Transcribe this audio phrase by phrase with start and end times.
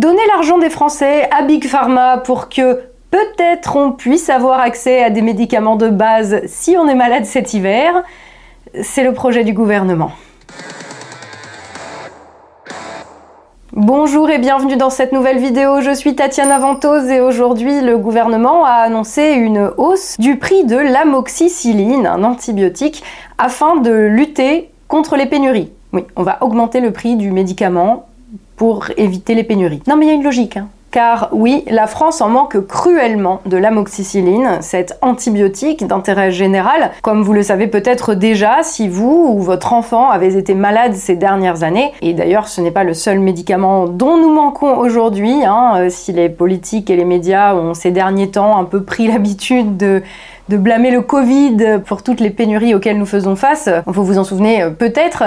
[0.00, 5.10] Donner l'argent des Français à Big Pharma pour que peut-être on puisse avoir accès à
[5.10, 8.02] des médicaments de base si on est malade cet hiver,
[8.80, 10.12] c'est le projet du gouvernement.
[13.74, 18.64] Bonjour et bienvenue dans cette nouvelle vidéo, je suis Tatiana Ventose et aujourd'hui le gouvernement
[18.64, 23.04] a annoncé une hausse du prix de l'amoxicilline, un antibiotique,
[23.36, 25.70] afin de lutter contre les pénuries.
[25.92, 28.06] Oui, on va augmenter le prix du médicament
[28.60, 29.80] pour éviter les pénuries.
[29.86, 30.58] Non mais il y a une logique.
[30.58, 30.68] Hein.
[30.90, 37.32] Car oui, la France en manque cruellement de l'amoxicilline, cet antibiotique d'intérêt général, comme vous
[37.32, 41.92] le savez peut-être déjà si vous ou votre enfant avez été malade ces dernières années.
[42.02, 45.42] Et d'ailleurs, ce n'est pas le seul médicament dont nous manquons aujourd'hui.
[45.42, 49.06] Hein, euh, si les politiques et les médias ont ces derniers temps un peu pris
[49.10, 50.02] l'habitude de
[50.50, 53.68] de blâmer le Covid pour toutes les pénuries auxquelles nous faisons face.
[53.86, 55.22] Vous vous en souvenez euh, peut-être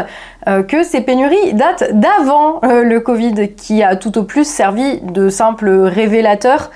[0.48, 5.00] euh, que ces pénuries datent d'avant euh, le Covid, qui a tout au plus servi
[5.00, 6.72] de simple révélateur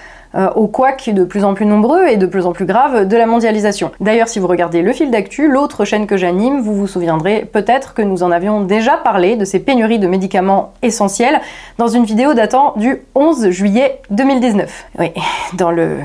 [0.56, 3.26] aux couacs de plus en plus nombreux et de plus en plus graves de la
[3.26, 3.92] mondialisation.
[4.00, 7.96] D'ailleurs, si vous regardez le fil d'actu, l'autre chaîne que j'anime, vous vous souviendrez peut-être
[7.96, 11.42] que nous en avions déjà parlé de ces pénuries de médicaments essentiels
[11.80, 14.86] dans une vidéo datant du 11 juillet 2019.
[15.00, 15.12] Oui,
[15.54, 15.98] dans le,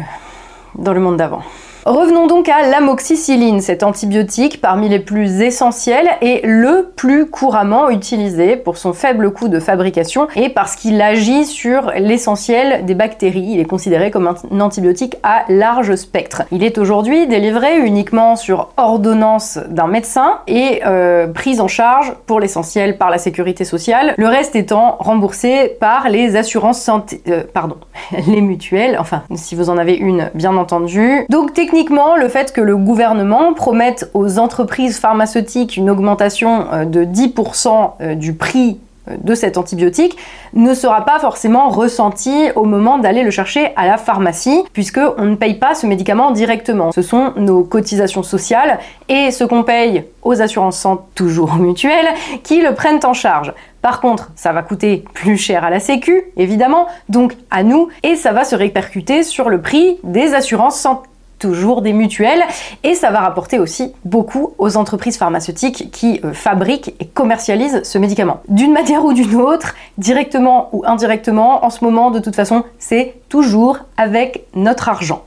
[0.76, 1.42] dans le monde d'avant.
[1.84, 8.54] Revenons donc à l'amoxicilline, cet antibiotique parmi les plus essentiels et le plus couramment utilisé
[8.54, 13.48] pour son faible coût de fabrication et parce qu'il agit sur l'essentiel des bactéries.
[13.48, 16.42] Il est considéré comme un antibiotique à large spectre.
[16.52, 22.38] Il est aujourd'hui délivré uniquement sur ordonnance d'un médecin et euh, pris en charge pour
[22.38, 27.78] l'essentiel par la sécurité sociale, le reste étant remboursé par les assurances santé, euh, pardon,
[28.28, 31.26] les mutuelles, enfin si vous en avez une bien entendu.
[31.72, 37.92] Techniquement, le fait que le gouvernement promette aux entreprises pharmaceutiques une augmentation euh, de 10%
[38.02, 38.78] euh, du prix
[39.08, 40.18] euh, de cet antibiotique
[40.52, 45.24] ne sera pas forcément ressenti au moment d'aller le chercher à la pharmacie, puisque on
[45.24, 46.92] ne paye pas ce médicament directement.
[46.92, 48.78] Ce sont nos cotisations sociales
[49.08, 52.12] et ce qu'on paye aux assurances santé, toujours mutuelles,
[52.42, 53.54] qui le prennent en charge.
[53.80, 58.14] Par contre, ça va coûter plus cher à la Sécu, évidemment, donc à nous, et
[58.14, 61.08] ça va se répercuter sur le prix des assurances santé
[61.42, 62.42] toujours des mutuelles,
[62.84, 67.98] et ça va rapporter aussi beaucoup aux entreprises pharmaceutiques qui euh, fabriquent et commercialisent ce
[67.98, 68.42] médicament.
[68.48, 73.14] D'une manière ou d'une autre, directement ou indirectement, en ce moment, de toute façon, c'est
[73.28, 75.24] toujours avec notre argent.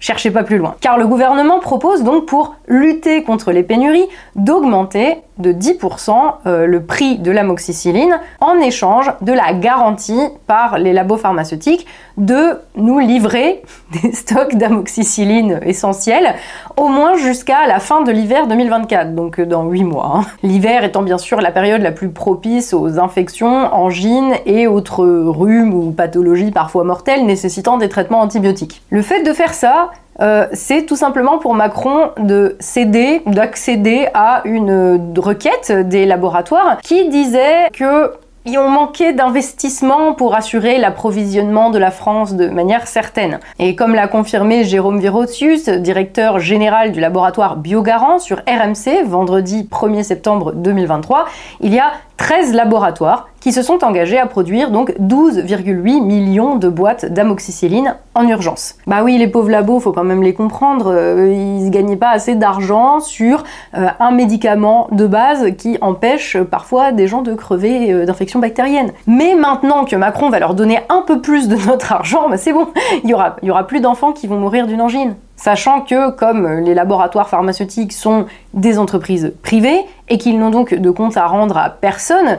[0.00, 0.74] Cherchez pas plus loin.
[0.80, 6.12] Car le gouvernement propose donc pour lutter contre les pénuries d'augmenter de 10%
[6.46, 12.60] euh, le prix de l'amoxicilline en échange de la garantie par les labos pharmaceutiques de
[12.76, 13.62] nous livrer
[14.02, 16.34] des stocks d'amoxicilline essentiels
[16.76, 20.12] au moins jusqu'à la fin de l'hiver 2024, donc euh, dans 8 mois.
[20.14, 20.26] Hein.
[20.42, 25.74] L'hiver étant bien sûr la période la plus propice aux infections, angines et autres rhumes
[25.74, 28.82] ou pathologies parfois mortelles nécessitant des traitements antibiotiques.
[28.90, 34.42] Le fait de faire ça, euh, c'est tout simplement pour Macron de céder, d'accéder à
[34.44, 38.12] une requête des laboratoires qui disait que
[38.56, 43.40] ont manqué d'investissement pour assurer l'approvisionnement de la France de manière certaine.
[43.58, 50.04] Et comme l'a confirmé Jérôme Virotius, directeur général du laboratoire Biogarant sur RMC vendredi 1er
[50.04, 51.26] septembre 2023,
[51.60, 56.68] il y a 13 laboratoires qui se sont engagés à produire donc 12,8 millions de
[56.68, 58.74] boîtes d'amoxicilline en urgence.
[58.86, 62.10] Bah oui, les pauvres labos, faut quand même les comprendre, euh, ils ne gagnaient pas
[62.10, 63.44] assez d'argent sur
[63.76, 68.92] euh, un médicament de base qui empêche parfois des gens de crever euh, d'infections bactériennes.
[69.06, 72.52] Mais maintenant que Macron va leur donner un peu plus de notre argent, bah c'est
[72.52, 72.68] bon,
[73.04, 75.14] il y aura, y aura plus d'enfants qui vont mourir d'une angine.
[75.36, 80.90] Sachant que comme les laboratoires pharmaceutiques sont des entreprises privées et qu'ils n'ont donc de
[80.90, 82.38] compte à rendre à personne,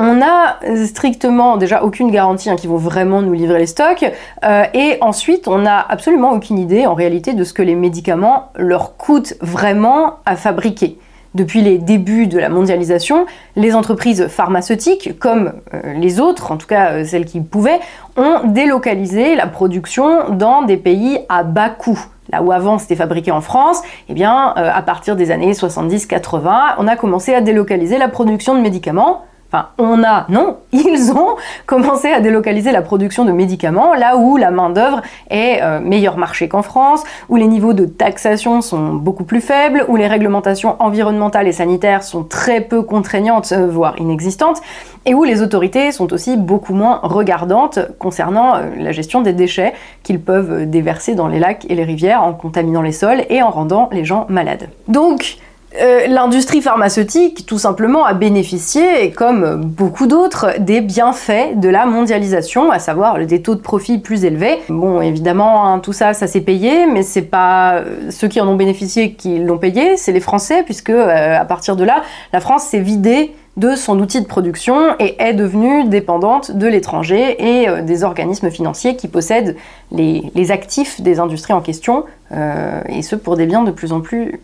[0.00, 4.10] on n'a strictement déjà aucune garantie hein, qu'ils vont vraiment nous livrer les stocks,
[4.44, 8.50] euh, et ensuite on n'a absolument aucune idée en réalité de ce que les médicaments
[8.56, 10.98] leur coûtent vraiment à fabriquer.
[11.34, 16.66] Depuis les débuts de la mondialisation, les entreprises pharmaceutiques, comme euh, les autres, en tout
[16.66, 17.78] cas euh, celles qui pouvaient,
[18.16, 22.00] ont délocalisé la production dans des pays à bas coût.
[22.32, 26.86] Là où avant c'était fabriqué en France, eh bien, à partir des années 70-80, on
[26.86, 31.36] a commencé à délocaliser la production de médicaments Enfin, on a, non, ils ont
[31.66, 36.48] commencé à délocaliser la production de médicaments là où la main-d'œuvre est euh, meilleur marché
[36.48, 41.48] qu'en France, où les niveaux de taxation sont beaucoup plus faibles, où les réglementations environnementales
[41.48, 44.60] et sanitaires sont très peu contraignantes, euh, voire inexistantes,
[45.04, 49.72] et où les autorités sont aussi beaucoup moins regardantes concernant euh, la gestion des déchets
[50.04, 53.50] qu'ils peuvent déverser dans les lacs et les rivières en contaminant les sols et en
[53.50, 54.68] rendant les gens malades.
[54.86, 55.38] Donc,
[55.78, 62.72] Euh, l'industrie pharmaceutique, tout simplement, a bénéficié, comme beaucoup d'autres, des bienfaits de la mondialisation,
[62.72, 64.58] à savoir des taux de profit plus élevés.
[64.68, 68.48] Bon, évidemment, hein, tout ça, ça s'est payé, mais c'est pas euh, ceux qui en
[68.48, 72.02] ont bénéficié qui l'ont payé, c'est les Français, puisque euh, à partir de là,
[72.32, 77.36] la France s'est vidée de son outil de production et est devenue dépendante de l'étranger
[77.38, 79.56] et des organismes financiers qui possèdent
[79.92, 84.40] les, actifs des industries en question, et ce pour des biens de plus en plus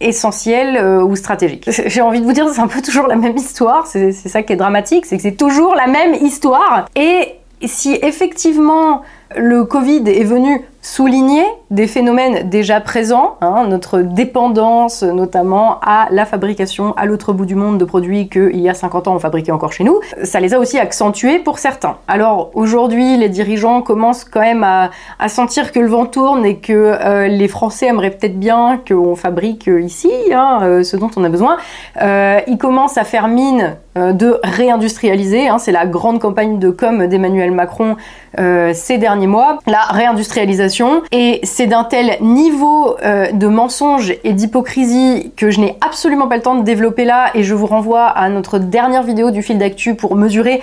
[0.00, 1.68] essentiel euh, ou stratégique.
[1.86, 4.52] J'ai envie de vous dire, c'est un peu toujours la même histoire, c'est ça qui
[4.52, 6.86] est dramatique, c'est que c'est toujours la même histoire.
[6.96, 7.34] Et
[7.64, 9.02] si effectivement
[9.34, 16.24] le Covid est venu souligner des phénomènes déjà présents, hein, notre dépendance notamment à la
[16.24, 19.50] fabrication à l'autre bout du monde de produits qu'il y a 50 ans on fabriquait
[19.50, 21.96] encore chez nous, ça les a aussi accentués pour certains.
[22.06, 24.90] Alors aujourd'hui les dirigeants commencent quand même à,
[25.28, 29.66] sentir que le vent tourne et que euh, les Français aimeraient peut-être bien qu'on fabrique
[29.66, 31.56] ici hein, euh, ce dont on a besoin.
[32.00, 37.06] Euh, ils commencent à faire mine de réindustrialiser, hein, c'est la grande campagne de com
[37.06, 37.96] d'Emmanuel Macron
[38.36, 45.32] ces derniers mois, la réindustrialisation et c'est d'un tel niveau euh, de mensonge et d'hypocrisie
[45.38, 48.28] que je n'ai absolument pas le temps de développer là et je vous renvoie à
[48.28, 50.60] notre dernière vidéo du fil d'actu pour mesurer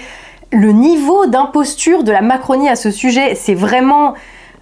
[0.51, 3.33] le niveau d'imposture de la Macronie à ce sujet.
[3.33, 4.13] C'est vraiment...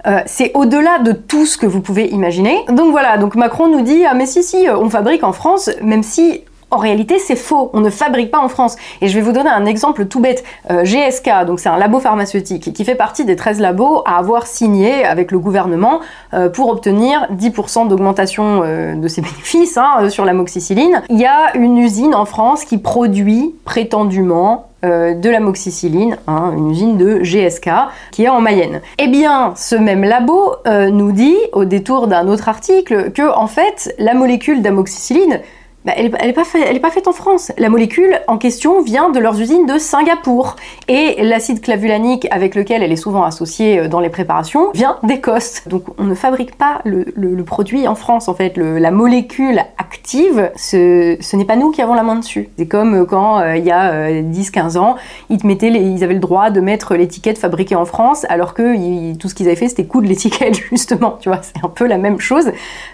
[0.07, 2.63] Euh, c'est au-delà de tout ce que vous pouvez imaginer.
[2.69, 6.01] Donc voilà, donc Macron nous dit ah mais si si, on fabrique en France, même
[6.01, 7.69] si en réalité, c'est faux.
[7.73, 8.77] On ne fabrique pas en France.
[9.01, 10.43] Et je vais vous donner un exemple tout bête.
[10.71, 14.47] Euh, GSK, donc c'est un labo pharmaceutique qui fait partie des 13 labos à avoir
[14.47, 15.99] signé avec le gouvernement
[16.33, 21.01] euh, pour obtenir 10% d'augmentation euh, de ses bénéfices hein, sur l'amoxicilline.
[21.09, 26.97] Il y a une usine en France qui produit prétendument de l'amoxicilline, hein, une usine
[26.97, 27.69] de GSK
[28.11, 28.81] qui est en Mayenne.
[28.97, 33.93] Eh bien, ce même labo nous dit, au détour d'un autre article, que en fait,
[33.99, 35.39] la molécule d'amoxicilline
[35.83, 36.43] bah, elle n'est pas,
[36.91, 37.51] faite en France.
[37.57, 40.55] La molécule en question vient de leurs usines de Singapour.
[40.87, 45.63] Et l'acide clavulanique avec lequel elle est souvent associée euh, dans les préparations vient d'Écosse.
[45.67, 48.57] Donc on ne fabrique pas le, produit en France en fait.
[48.57, 52.49] la molécule active, ce, n'est pas nous qui avons la main dessus.
[52.57, 54.97] C'est comme euh, quand euh, il y a 10-15 ans,
[55.29, 59.47] ils avaient le droit de mettre l'étiquette fabriquée en France alors que tout ce qu'ils
[59.47, 61.17] avaient fait c'était coudre l'étiquette justement.
[61.19, 62.51] Tu vois, c'est un peu la même chose.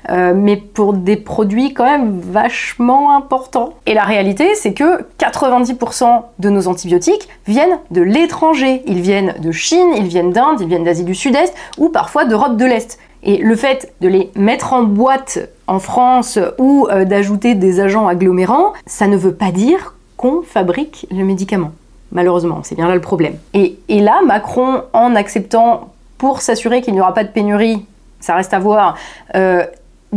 [0.09, 3.73] mais pour des produits quand même vachement important.
[3.85, 8.83] Et la réalité, c'est que 90% de nos antibiotiques viennent de l'étranger.
[8.85, 12.57] Ils viennent de Chine, ils viennent d'Inde, ils viennent d'Asie du Sud-Est ou parfois d'Europe
[12.57, 12.99] de l'Est.
[13.23, 18.07] Et le fait de les mettre en boîte en France ou euh, d'ajouter des agents
[18.07, 21.71] agglomérants, ça ne veut pas dire qu'on fabrique le médicament.
[22.11, 23.35] Malheureusement, c'est bien là le problème.
[23.53, 27.85] Et, là, Macron, en acceptant, pour s'assurer qu'il n'y aura pas de pénurie,
[28.19, 28.95] ça reste à voir,
[29.35, 29.65] euh,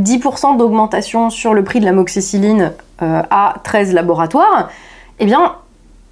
[0.01, 4.69] 10% d'augmentation sur le prix de la moxicilline euh, à 13 laboratoires,
[5.19, 5.55] eh bien,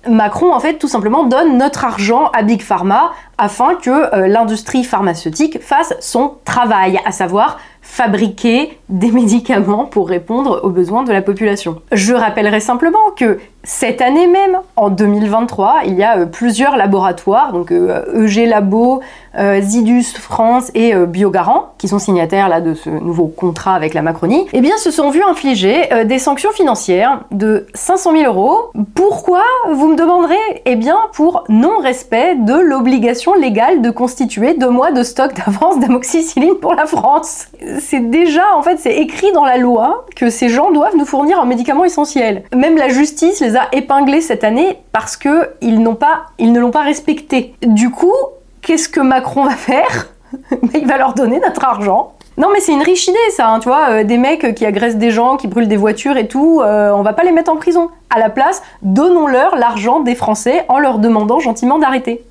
[0.08, 4.84] Macron, en fait, tout simplement donne notre argent à Big Pharma afin que euh, l'industrie
[4.84, 7.58] pharmaceutique fasse son travail, à savoir
[7.88, 11.80] fabriquer des médicaments pour répondre aux besoins de la population.
[11.90, 17.52] Je rappellerai simplement que cette année même, en 2023, il y a euh, plusieurs laboratoires,
[17.52, 19.00] donc EG e Labo,
[19.36, 23.94] euh, Zidus France et euh, Biogarant, qui sont signataires là, de ce nouveau contrat avec
[23.94, 28.70] la Macronie, eh bien, se sont vus infliger des sanctions financières de 500 000 euros.
[28.94, 30.36] Pourquoi Vous me demanderez?
[30.64, 36.54] Eh bien, pour non-respect de l'obligation légale de constituer deux mois de stock d'avance d'amoxicilline
[36.54, 37.48] pour la France.
[37.78, 41.40] C'est déjà, en fait, c'est écrit dans la loi que ces gens doivent nous fournir
[41.40, 42.42] un médicament essentiel.
[42.54, 46.70] Même la justice les a épinglés cette année parce que ils n'ont pas, ne l'ont
[46.70, 47.54] pas respecté.
[47.62, 48.14] Du coup,
[48.62, 50.08] qu'est-ce que Macron va faire?
[50.74, 52.12] Il va leur donner notre argent.
[52.36, 54.96] Non mais c'est une riche idée ça, hein, tu vois, euh, des mecs qui agressent
[54.96, 57.56] des gens, qui brûlent des voitures et tout, euh, on va pas les mettre en
[57.56, 57.90] prison.
[58.10, 62.22] À la place, donnons-leur l'argent des Français en leur demandant gentiment d'arrêter.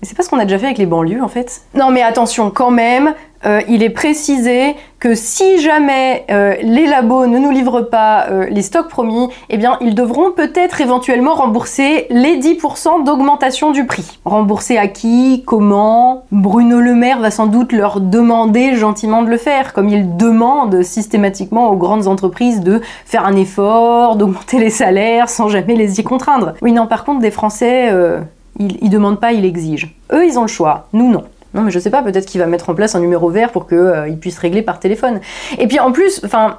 [0.00, 1.62] Mais c'est pas ce qu'on a déjà fait avec les banlieues en fait.
[1.74, 3.14] Non mais attention quand même,
[3.46, 8.46] euh, il est précisé que si jamais euh, les labos ne nous livrent pas euh,
[8.50, 14.20] les stocks promis, eh bien ils devront peut-être éventuellement rembourser les 10% d'augmentation du prix.
[14.26, 16.24] Rembourser à qui Comment?
[16.32, 20.82] Bruno Le Maire va sans doute leur demander gentiment de le faire, comme il demande
[20.82, 26.04] systématiquement aux grandes entreprises de faire un effort, d'augmenter les salaires sans jamais les y
[26.04, 26.54] contraindre.
[26.60, 27.90] Oui non par contre des Français
[28.58, 29.88] ils, ils demandent pas, ils exigent.
[30.12, 30.88] Eux, ils ont le choix.
[30.92, 31.24] Nous, non.
[31.52, 33.66] Non, mais je sais pas, peut-être qu'il va mettre en place un numéro vert pour
[33.66, 35.20] qu'ils euh, puissent régler par téléphone.
[35.58, 36.58] Et puis en plus, enfin,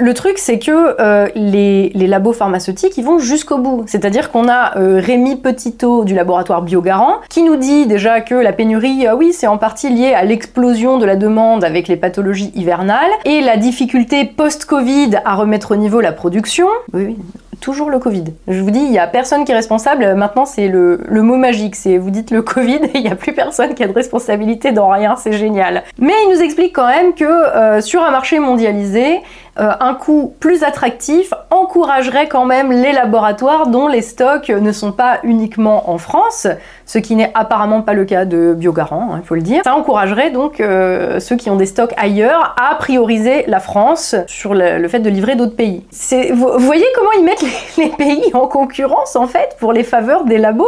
[0.00, 3.84] Le truc, c'est que euh, les, labos pharmaceutiques, ils vont jusqu'au bout.
[3.86, 8.54] C'est-à-dire qu'on a euh, Rémi Petitot du laboratoire Biogarant qui nous dit déjà que la
[8.54, 12.50] pénurie, euh, oui, c'est en partie lié à l'explosion de la demande avec les pathologies
[12.54, 16.66] hivernales et la difficulté post-Covid à remettre au niveau la production.
[16.94, 17.16] Oui, oui
[17.60, 18.24] toujours le Covid.
[18.48, 20.14] Je vous dis, il n'y a personne qui est responsable.
[20.14, 21.76] Maintenant, c'est le, mot magique.
[21.76, 24.72] C'est vous dites le Covid et il n'y a plus personne qui a de responsabilité
[24.72, 25.16] dans rien.
[25.16, 25.84] C'est génial.
[25.98, 29.20] Mais il nous explique quand même que sur un marché mondialisé,
[29.58, 34.92] euh, un coût plus attractif encouragerait quand même les laboratoires dont les stocks ne sont
[34.92, 36.46] pas uniquement en France,
[36.86, 39.62] ce qui n'est apparemment pas le cas de Biogarant, hein, il faut le dire.
[39.64, 44.54] Ça encouragerait donc euh, ceux qui ont des stocks ailleurs à prioriser la France sur
[44.54, 45.84] le, fait de livrer d'autres pays.
[46.32, 50.24] Vous, voyez comment ils mettent les, les pays en concurrence en fait pour les faveurs
[50.24, 50.66] des labos?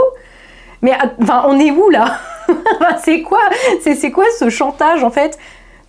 [0.83, 2.19] Mais enfin, on est où là?
[3.05, 3.41] C'est quoi
[3.81, 5.39] C'est quoi ce chantage en fait?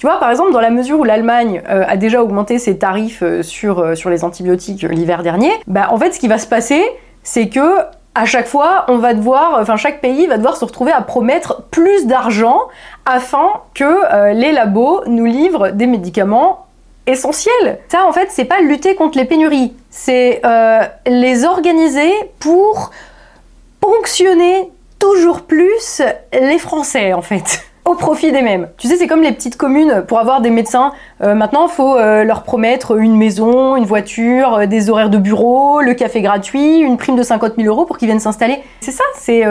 [0.03, 3.23] Tu vois, par exemple, dans la mesure où l'Allemagne euh, a déjà augmenté ses tarifs
[3.23, 6.45] euh, sur, euh, sur les antibiotiques l'hiver dernier, bah, en fait, ce qui va se
[6.45, 6.83] passer,
[7.23, 7.77] c'est que
[8.13, 11.61] à chaque fois, on va devoir, enfin chaque pays va devoir se retrouver à promettre
[11.71, 12.59] plus d'argent
[13.05, 16.67] afin que les labos nous livrent des médicaments
[17.07, 17.79] essentiels.
[17.87, 20.41] Ça, en fait, c'est pas lutter contre les pénuries, c'est
[21.07, 22.91] les organiser pour
[23.79, 24.69] ponctionner
[24.99, 26.01] toujours plus
[26.33, 28.69] les Français, en fait au profit des mêmes.
[28.77, 31.95] Tu sais, c'est comme les petites communes, pour avoir des médecins, euh, maintenant, il faut
[31.95, 36.79] euh, leur promettre une maison, une voiture, euh, des horaires de bureau, le café gratuit,
[36.79, 38.59] une prime de 50 000 euros pour qu'ils viennent s'installer.
[38.81, 39.43] C'est ça, c'est,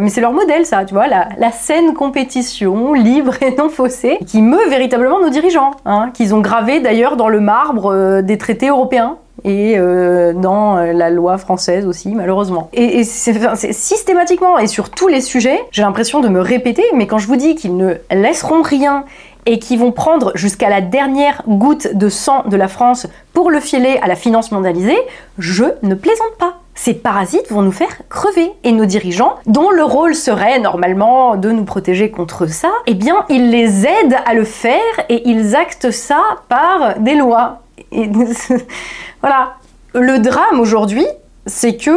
[0.00, 4.18] mais c'est leur modèle, ça, tu vois, la, la, saine compétition, libre et non faussée,
[4.26, 8.68] qui meut véritablement nos dirigeants, hein, qu'ils ont gravé d'ailleurs dans le marbre des traités
[8.68, 12.70] européens et euh, dans euh, la loi française aussi, malheureusement.
[12.72, 17.18] Et, c'est systématiquement et sur tous les sujets, j'ai l'impression de me répéter, mais quand
[17.18, 19.04] je vous dis qu'ils ne laisseront rien
[19.46, 23.60] et qu'ils vont prendre jusqu'à la dernière goutte de sang de la France pour le
[23.60, 24.98] filer à la finance mondialisée,
[25.38, 26.56] je ne plaisante pas.
[26.74, 28.52] Ces parasites vont nous faire crever.
[28.64, 33.24] Et nos dirigeants, dont le rôle serait normalement de nous protéger contre ça, eh bien,
[33.28, 37.60] ils les aident à le faire et ils actent ça par des lois.
[39.20, 39.56] Voilà.
[39.92, 41.06] Le drame aujourd'hui,
[41.46, 41.90] c'est que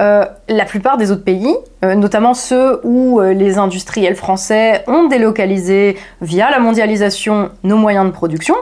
[0.00, 5.04] euh, la plupart des autres pays, euh, notamment ceux où euh, les industriels français ont
[5.08, 8.54] délocalisé via la mondialisation nos moyens de production,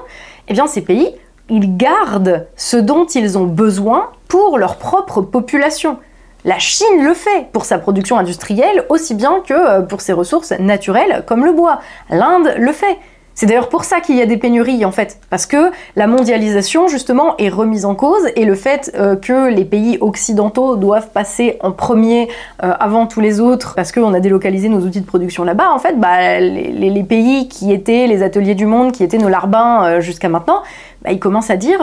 [0.46, 1.08] eh bien ces pays,
[1.48, 5.98] ils gardent ce dont ils ont besoin pour leur propre population.
[6.44, 11.24] La Chine le fait pour sa production industrielle aussi bien que pour ses ressources naturelles
[11.26, 11.80] comme le bois.
[12.10, 12.98] L'Inde le fait.
[13.34, 16.86] C'est d'ailleurs pour ça qu'il y a des pénuries en fait, parce que la mondialisation
[16.86, 21.58] justement est remise en cause et le fait euh, que les pays occidentaux doivent passer
[21.60, 22.28] en premier
[22.62, 25.78] euh, avant tous les autres parce qu'on a délocalisé nos outils de production là-bas, en
[25.78, 30.00] fait, bah, les, pays qui étaient les ateliers du monde, qui étaient nos larbins euh,
[30.00, 30.62] jusqu'à maintenant,
[31.02, 31.80] bah, ils commencent à dire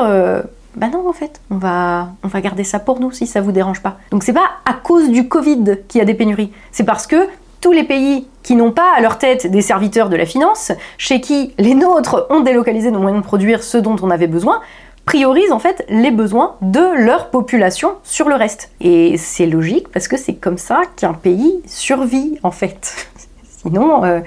[0.75, 3.51] bah non en fait, on va, on va garder ça pour nous si ça vous
[3.51, 3.97] dérange pas.
[4.09, 7.27] Donc c'est pas à cause du Covid qu'il y a des pénuries, c'est parce que
[7.59, 11.21] tous les pays qui n'ont pas à leur tête des serviteurs de la finance, chez
[11.21, 14.61] qui les nôtres ont délocalisé nos moyens de produire ce dont on avait besoin,
[15.05, 18.71] priorisent en fait les besoins de leur population sur le reste.
[18.81, 23.09] Et c'est logique parce que c'est comme ça qu'un pays survit en fait.
[23.43, 24.19] sinon, euh,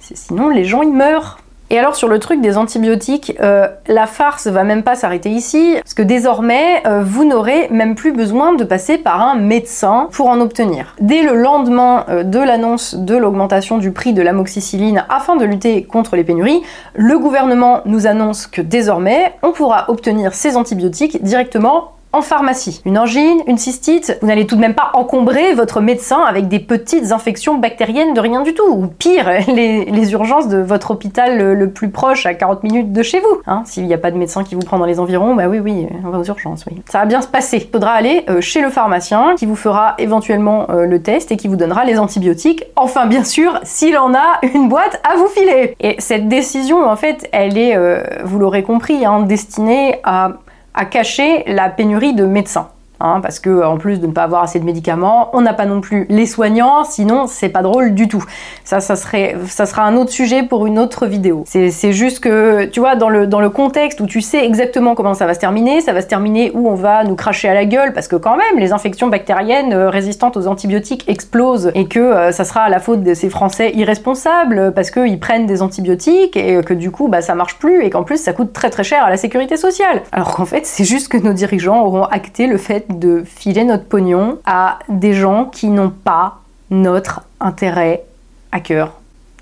[0.00, 1.38] sinon les gens ils meurent.
[1.72, 5.76] Et alors sur le truc des antibiotiques, euh, la farce va même pas s'arrêter ici,
[5.78, 10.28] parce que désormais, euh, vous n'aurez même plus besoin de passer par un médecin pour
[10.28, 10.94] en obtenir.
[11.00, 15.84] Dès le lendemain euh, de l'annonce de l'augmentation du prix de l'amoxicilline afin de lutter
[15.84, 16.60] contre les pénuries,
[16.94, 22.82] le gouvernement nous annonce que désormais, on pourra obtenir ces antibiotiques directement en pharmacie.
[22.84, 26.60] Une angine, une cystite, vous n'allez tout de même pas encombrer votre médecin avec des
[26.60, 28.68] petites infections bactériennes de rien du tout.
[28.68, 33.20] Ou pire, les, urgences de votre hôpital le, plus proche à 40 minutes de chez
[33.20, 33.40] vous.
[33.46, 35.58] Hein, S'il n'y a pas de médecin qui vous prend dans les environs, bah oui,
[35.58, 36.82] oui, on va aux urgences, oui.
[36.90, 37.68] Ça va bien se passer.
[37.72, 41.48] Faudra aller euh, chez le pharmacien qui vous fera éventuellement euh, le test et qui
[41.48, 42.64] vous donnera les antibiotiques.
[42.76, 45.76] Enfin, bien sûr, s'il en a une boîte à vous filer.
[45.80, 50.32] Et cette décision, en fait, elle est, euh, vous l'aurez compris, hein, destinée à
[50.74, 52.68] à cacher la pénurie de médecins.
[53.04, 55.66] Hein, parce que en plus de ne pas avoir assez de médicaments, on n'a pas
[55.66, 58.24] non plus les soignants, sinon c'est pas drôle du tout.
[58.62, 61.42] Ça, ça serait, ça sera un autre sujet pour une autre vidéo.
[61.46, 65.14] C'est juste que, tu vois, dans le, dans le contexte où tu sais exactement comment
[65.14, 67.64] ça va se terminer, ça va se terminer où on va nous cracher à la
[67.64, 71.98] gueule, parce que quand même, les infections bactériennes euh, résistantes aux antibiotiques explosent, et que
[71.98, 76.36] euh, ça sera à la faute de ces Français irresponsables, parce qu'ils prennent des antibiotiques,
[76.36, 78.84] et que du coup, bah, ça marche plus, et qu'en plus, ça coûte très très
[78.84, 80.02] cher à la sécurité sociale.
[80.12, 83.84] Alors qu'en fait, c'est juste que nos dirigeants auront acté le fait de filer notre
[83.84, 88.04] pognon à des gens qui n'ont pas notre intérêt
[88.50, 88.92] à cœur,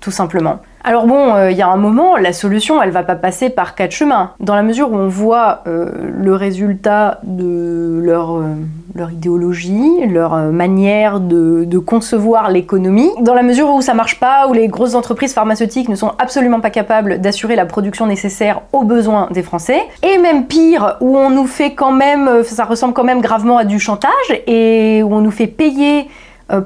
[0.01, 0.61] tout simplement.
[0.83, 3.75] Alors bon, euh, il y a un moment, la solution, elle va pas passer par
[3.75, 4.31] quatre chemins.
[4.39, 11.19] Dans la mesure où on voit euh, le résultat de leur, euh, idéologie, leur manière
[11.19, 15.33] de, de concevoir l'économie, dans la mesure où ça marche pas, où les grosses entreprises
[15.33, 20.17] pharmaceutiques ne sont absolument pas capables d'assurer la production nécessaire aux besoins des Français, et
[20.17, 23.79] même pire, où on nous fait quand même, ça ressemble quand même gravement à du
[23.79, 24.11] chantage,
[24.47, 26.07] et où on nous fait payer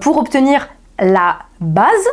[0.01, 0.69] pour obtenir
[0.99, 2.07] la base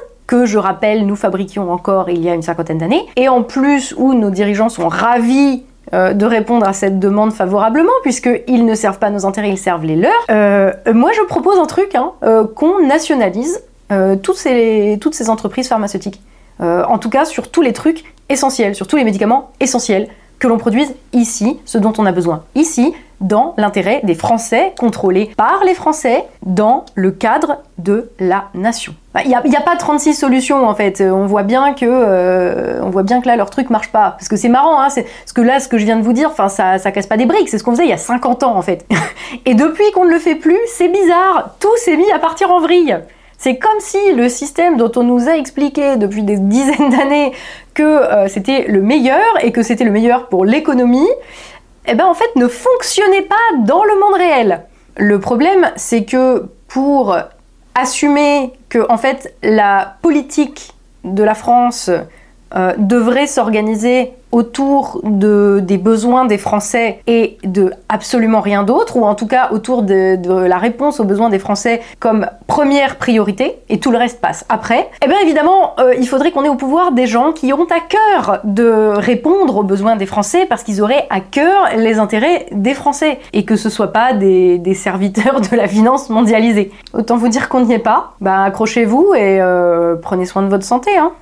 [0.45, 4.15] je rappelle, nous fabriquions encore il y a une cinquantaine d'années, et en plus où
[4.15, 5.63] nos dirigeants sont ravis
[5.95, 9.85] euh, de répondre à cette demande favorablement, puisqu'ils ne servent pas nos intérêts, ils servent
[9.85, 10.13] les leurs.
[10.31, 13.63] Euh, moi, je propose un truc, hein, euh, qu'on nationalise
[14.23, 16.23] toutes ces, toutes ces entreprises pharmaceutiques.
[16.61, 20.09] en tout cas, sur tous les trucs essentiels, sur tous les médicaments essentiels
[20.39, 25.31] que l'on produise ici, ce dont on a besoin ici, dans l'intérêt des Français, contrôlés
[25.37, 28.95] par les Français, dans le cadre de la nation.
[29.25, 31.03] Il bah, n'y a, pas 36 solutions en fait.
[31.03, 34.13] On voit bien que, euh, on voit bien que là leur truc marche pas.
[34.13, 36.33] Parce que c'est marrant, hein, parce que là ce que je viens de vous dire,
[36.49, 37.49] ça, ça casse pas des briques.
[37.49, 38.87] C'est ce qu'on faisait il y a 50 ans en fait.
[39.47, 41.57] Et depuis qu'on ne le fait plus, c'est bizarre.
[41.61, 42.99] Tout s'est mis à partir en vrille.
[43.43, 47.33] C'est comme si le système dont on nous a expliqué depuis des dizaines d'années
[47.75, 51.09] que euh, c'était le meilleur et que c'était le meilleur pour l'économie,
[51.87, 54.65] eh ben en fait ne fonctionnait pas dans le monde réel.
[54.97, 57.17] Le problème, c'est que pour
[57.75, 60.75] assumer que en fait la politique
[61.05, 61.91] de la France
[62.55, 69.05] euh, devrait s'organiser autour de, des besoins des Français et de absolument rien d'autre, ou
[69.05, 70.17] en tout cas autour de,
[70.47, 74.89] la réponse aux besoins des Français comme première priorité, et tout le reste passe après,
[75.05, 77.81] eh bien évidemment, euh, il faudrait qu'on ait au pouvoir des gens qui ont à
[77.81, 82.75] cœur de répondre aux besoins des Français parce qu'ils auraient à cœur les intérêts des
[82.75, 86.73] Français, et que ce soit pas des, serviteurs de la finance mondialisée.
[86.95, 90.65] Autant vous dire qu'on n'y est pas, bah accrochez-vous et euh, prenez soin de votre
[90.65, 91.13] santé, hein.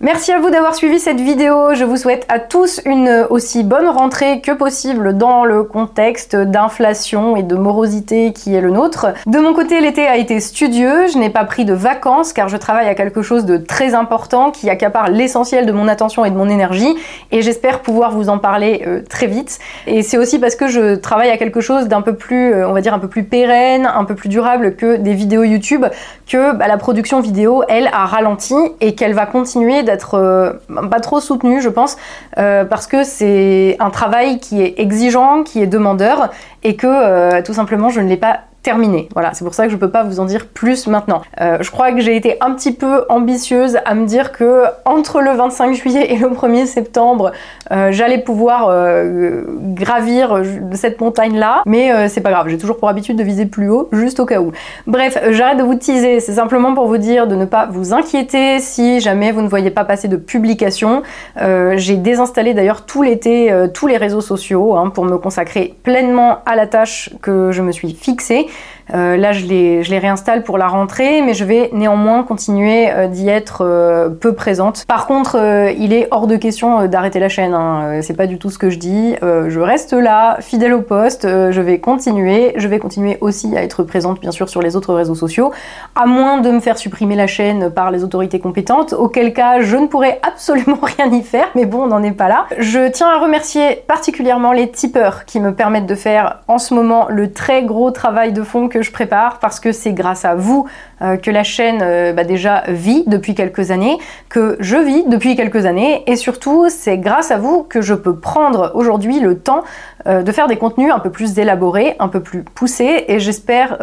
[0.00, 1.72] Merci à vous d'avoir suivi cette vidéo.
[1.74, 7.36] Je vous souhaite à tous une aussi bonne rentrée que possible dans le contexte d'inflation
[7.36, 9.06] et de morosité qui est le nôtre.
[9.26, 11.06] De mon côté, l'été a été studieux.
[11.06, 14.50] Je n'ai pas pris de vacances car je travaille à quelque chose de très important
[14.50, 16.92] qui accapare l'essentiel de mon attention et de mon énergie
[17.30, 19.60] et j'espère pouvoir vous en parler euh, très vite.
[19.86, 22.72] Et c'est aussi parce que je travaille à quelque chose d'un peu plus, euh, on
[22.72, 25.86] va dire un peu plus pérenne, un peu plus durable que des vidéos YouTube
[26.26, 30.52] que bah, la production vidéo, elle, a ralenti et qu'elle va continuer d'être euh,
[30.90, 31.96] pas trop soutenu, je pense,
[32.38, 36.30] euh, parce que c'est un travail qui est exigeant, qui est demandeur,
[36.62, 39.08] et que euh, tout simplement je ne l'ai pas terminé.
[39.12, 41.22] Voilà, c'est pour ça que je peux pas vous en dire plus maintenant.
[41.40, 45.20] Euh, je crois que j'ai été un petit peu ambitieuse à me dire que entre
[45.20, 47.32] le 25 juillet et le 1er septembre,
[47.70, 53.18] euh, j'allais pouvoir euh, gravir cette montagne-là, mais c'est pas grave, j'ai toujours pour habitude
[53.18, 54.52] de viser plus haut, juste au cas où.
[54.86, 58.60] Bref, j'arrête de vous teaser, c'est simplement pour vous dire de ne pas vous inquiéter
[58.60, 61.02] si jamais vous ne voyez pas passer de publication.
[61.36, 66.56] j'ai désinstallé d'ailleurs tout l'été tous les réseaux sociaux hein, pour me consacrer pleinement à
[66.56, 68.46] la tâche que je me suis fixée.
[68.92, 73.28] Euh, là, je les, réinstalle pour la rentrée, mais je vais néanmoins continuer euh, d'y
[73.28, 74.84] être euh, peu présente.
[74.86, 75.36] Par contre,
[75.78, 77.54] il est hors de question d'arrêter la chaîne.
[77.54, 78.00] Hein.
[78.02, 79.14] C'est pas du tout ce que je dis.
[79.22, 81.26] je reste là, fidèle au poste.
[81.26, 82.52] je vais continuer.
[82.56, 85.52] Je vais continuer aussi à être présente, bien sûr, sur les autres réseaux sociaux,
[85.94, 89.76] à moins de me faire supprimer la chaîne par les autorités compétentes, auquel cas je
[89.76, 91.46] ne pourrai absolument rien y faire.
[91.54, 92.46] Mais bon, on n'en est pas là.
[92.58, 97.06] Je tiens à remercier particulièrement les tipeurs qui me permettent de faire en ce moment
[97.08, 100.66] le très gros travail de fond je prépare parce que c'est grâce à vous
[101.02, 105.36] euh, que la chaîne euh, bah, déjà vit depuis quelques années, que je vis depuis
[105.36, 109.64] quelques années et surtout c'est grâce à vous que je peux prendre aujourd'hui le temps
[110.06, 113.78] euh, de faire des contenus un peu plus élaborés, un peu plus poussés et j'espère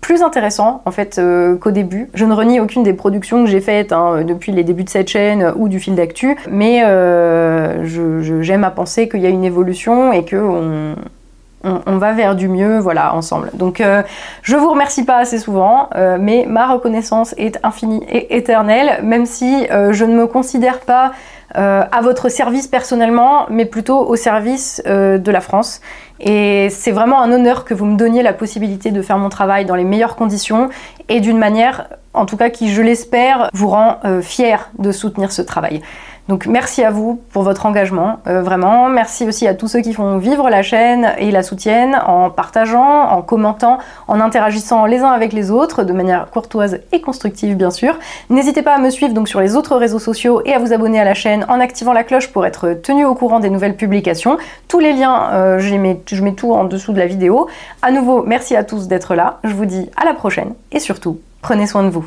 [0.00, 1.20] plus intéressant en fait
[1.60, 2.08] qu'au début.
[2.14, 5.08] Je ne renie aucune des productions que j'ai faites hein, depuis les débuts de cette
[5.08, 6.80] chaîne ou du fil d'actu, mais
[8.40, 10.94] j'aime à penser qu'il y a une évolution et que
[11.64, 13.50] on, va vers du mieux, voilà, ensemble.
[13.54, 14.02] Donc, euh,
[14.42, 19.26] je vous remercie pas assez souvent, euh, mais ma reconnaissance est infinie et éternelle, même
[19.26, 21.12] si euh, je ne me considère pas
[21.54, 25.82] à votre service personnellement, mais plutôt au service de la France.
[26.18, 29.66] Et c'est vraiment un honneur que vous me donniez la possibilité de faire mon travail
[29.66, 30.70] dans les meilleures conditions
[31.10, 35.42] et d'une manière, en tout cas, qui, je l'espère, vous rend fier de soutenir ce
[35.42, 35.82] travail.
[36.32, 38.88] Donc merci à vous pour votre engagement, euh, vraiment.
[38.88, 43.02] Merci aussi à tous ceux qui font vivre la chaîne et la soutiennent en partageant,
[43.10, 43.76] en commentant,
[44.08, 47.98] en interagissant les uns avec les autres de manière courtoise et constructive bien sûr.
[48.30, 50.98] N'hésitez pas à me suivre donc sur les autres réseaux sociaux et à vous abonner
[50.98, 54.38] à la chaîne en activant la cloche pour être tenu au courant des nouvelles publications.
[54.68, 57.46] Tous les liens, euh, je, mets, je mets tout en dessous de la vidéo.
[57.82, 59.38] À nouveau, merci à tous d'être là.
[59.44, 62.06] Je vous dis à la prochaine et surtout, prenez soin de vous.